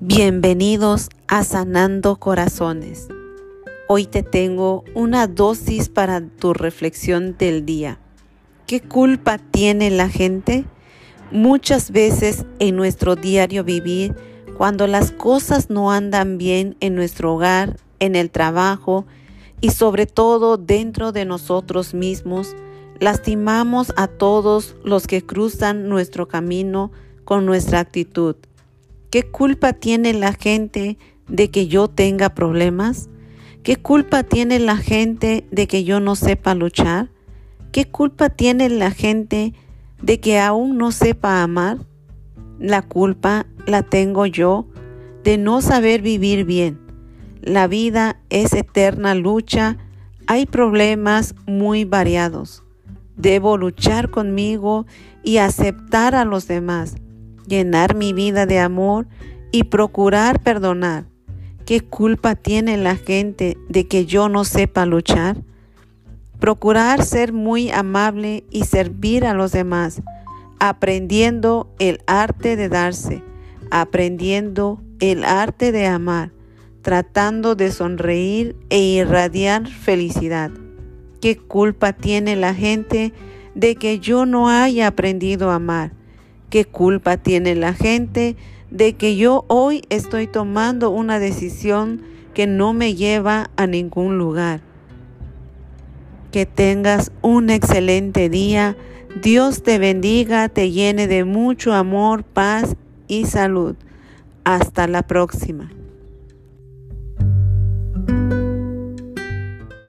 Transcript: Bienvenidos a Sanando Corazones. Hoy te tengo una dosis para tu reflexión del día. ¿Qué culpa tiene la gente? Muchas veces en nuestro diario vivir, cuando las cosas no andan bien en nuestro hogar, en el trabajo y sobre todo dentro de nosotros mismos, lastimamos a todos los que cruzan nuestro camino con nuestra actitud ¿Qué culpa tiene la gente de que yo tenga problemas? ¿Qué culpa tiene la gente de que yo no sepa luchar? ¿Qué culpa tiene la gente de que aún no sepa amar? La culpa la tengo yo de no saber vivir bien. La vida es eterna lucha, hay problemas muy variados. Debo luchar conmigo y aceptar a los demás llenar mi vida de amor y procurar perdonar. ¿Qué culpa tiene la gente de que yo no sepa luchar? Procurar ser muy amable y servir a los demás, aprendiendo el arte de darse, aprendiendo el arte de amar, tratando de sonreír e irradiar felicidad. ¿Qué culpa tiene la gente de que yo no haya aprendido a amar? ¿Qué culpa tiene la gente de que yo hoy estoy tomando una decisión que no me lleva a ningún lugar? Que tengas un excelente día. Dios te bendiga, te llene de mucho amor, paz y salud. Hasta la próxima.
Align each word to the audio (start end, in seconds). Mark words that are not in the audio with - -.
Bienvenidos 0.00 1.08
a 1.26 1.42
Sanando 1.42 2.20
Corazones. 2.20 3.08
Hoy 3.88 4.06
te 4.06 4.22
tengo 4.22 4.84
una 4.94 5.26
dosis 5.26 5.88
para 5.88 6.20
tu 6.20 6.54
reflexión 6.54 7.36
del 7.36 7.66
día. 7.66 7.98
¿Qué 8.68 8.80
culpa 8.80 9.38
tiene 9.38 9.90
la 9.90 10.08
gente? 10.08 10.66
Muchas 11.32 11.90
veces 11.90 12.46
en 12.60 12.76
nuestro 12.76 13.16
diario 13.16 13.64
vivir, 13.64 14.14
cuando 14.56 14.86
las 14.86 15.10
cosas 15.10 15.68
no 15.68 15.90
andan 15.90 16.38
bien 16.38 16.76
en 16.78 16.94
nuestro 16.94 17.34
hogar, 17.34 17.76
en 17.98 18.14
el 18.14 18.30
trabajo 18.30 19.04
y 19.60 19.70
sobre 19.70 20.06
todo 20.06 20.58
dentro 20.58 21.10
de 21.10 21.24
nosotros 21.24 21.92
mismos, 21.92 22.54
lastimamos 23.00 23.92
a 23.96 24.06
todos 24.06 24.76
los 24.84 25.08
que 25.08 25.26
cruzan 25.26 25.88
nuestro 25.88 26.28
camino 26.28 26.92
con 27.24 27.46
nuestra 27.46 27.80
actitud 27.80 28.36
¿Qué 29.10 29.22
culpa 29.22 29.72
tiene 29.72 30.12
la 30.12 30.34
gente 30.34 30.98
de 31.28 31.50
que 31.50 31.66
yo 31.66 31.88
tenga 31.88 32.34
problemas? 32.34 33.08
¿Qué 33.62 33.76
culpa 33.76 34.22
tiene 34.22 34.58
la 34.58 34.76
gente 34.76 35.46
de 35.50 35.66
que 35.66 35.82
yo 35.82 35.98
no 35.98 36.14
sepa 36.14 36.54
luchar? 36.54 37.10
¿Qué 37.72 37.86
culpa 37.86 38.28
tiene 38.28 38.68
la 38.68 38.90
gente 38.90 39.54
de 40.02 40.20
que 40.20 40.38
aún 40.38 40.76
no 40.76 40.92
sepa 40.92 41.42
amar? 41.42 41.78
La 42.58 42.82
culpa 42.82 43.46
la 43.66 43.82
tengo 43.82 44.26
yo 44.26 44.66
de 45.24 45.38
no 45.38 45.62
saber 45.62 46.02
vivir 46.02 46.44
bien. 46.44 46.78
La 47.40 47.66
vida 47.66 48.20
es 48.28 48.52
eterna 48.52 49.14
lucha, 49.14 49.78
hay 50.26 50.44
problemas 50.44 51.34
muy 51.46 51.86
variados. 51.86 52.62
Debo 53.16 53.56
luchar 53.56 54.10
conmigo 54.10 54.84
y 55.24 55.38
aceptar 55.38 56.14
a 56.14 56.26
los 56.26 56.46
demás 56.46 56.96
llenar 57.48 57.94
mi 57.94 58.12
vida 58.12 58.46
de 58.46 58.60
amor 58.60 59.06
y 59.50 59.64
procurar 59.64 60.40
perdonar. 60.40 61.06
¿Qué 61.64 61.80
culpa 61.80 62.34
tiene 62.34 62.76
la 62.76 62.96
gente 62.96 63.58
de 63.68 63.86
que 63.86 64.06
yo 64.06 64.28
no 64.28 64.44
sepa 64.44 64.86
luchar? 64.86 65.36
Procurar 66.38 67.04
ser 67.04 67.32
muy 67.32 67.70
amable 67.70 68.44
y 68.50 68.64
servir 68.64 69.26
a 69.26 69.34
los 69.34 69.52
demás, 69.52 70.02
aprendiendo 70.60 71.68
el 71.78 72.00
arte 72.06 72.56
de 72.56 72.68
darse, 72.68 73.22
aprendiendo 73.70 74.80
el 75.00 75.24
arte 75.24 75.72
de 75.72 75.86
amar, 75.86 76.32
tratando 76.82 77.54
de 77.54 77.70
sonreír 77.70 78.56
e 78.70 78.78
irradiar 78.78 79.66
felicidad. 79.66 80.50
¿Qué 81.20 81.36
culpa 81.36 81.92
tiene 81.92 82.36
la 82.36 82.54
gente 82.54 83.12
de 83.54 83.74
que 83.74 83.98
yo 83.98 84.24
no 84.24 84.48
haya 84.48 84.86
aprendido 84.86 85.50
a 85.50 85.56
amar? 85.56 85.97
¿Qué 86.50 86.64
culpa 86.64 87.18
tiene 87.18 87.54
la 87.54 87.74
gente 87.74 88.36
de 88.70 88.94
que 88.94 89.16
yo 89.16 89.44
hoy 89.48 89.82
estoy 89.90 90.26
tomando 90.26 90.90
una 90.90 91.18
decisión 91.18 92.02
que 92.32 92.46
no 92.46 92.72
me 92.72 92.94
lleva 92.94 93.50
a 93.56 93.66
ningún 93.66 94.16
lugar? 94.16 94.62
Que 96.32 96.46
tengas 96.46 97.12
un 97.20 97.50
excelente 97.50 98.30
día. 98.30 98.76
Dios 99.22 99.62
te 99.62 99.78
bendiga, 99.78 100.48
te 100.48 100.70
llene 100.70 101.06
de 101.06 101.24
mucho 101.24 101.74
amor, 101.74 102.24
paz 102.24 102.76
y 103.08 103.26
salud. 103.26 103.76
Hasta 104.44 104.86
la 104.86 105.02
próxima. 105.02 105.70